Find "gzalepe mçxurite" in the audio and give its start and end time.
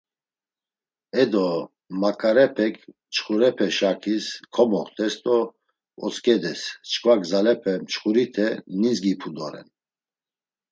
7.21-8.47